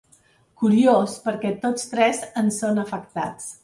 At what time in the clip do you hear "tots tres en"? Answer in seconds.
1.69-2.53